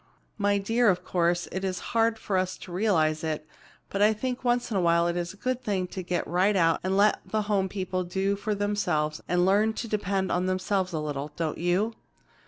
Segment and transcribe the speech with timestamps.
[0.39, 3.45] My dear, of course, it is hard for us to realize it,
[3.87, 6.79] but I think once in awhile it is a good thing to get right out
[6.83, 10.99] and let the home people do for themselves and learn to depend on themselves a
[10.99, 11.29] little.
[11.35, 11.93] Don't you?"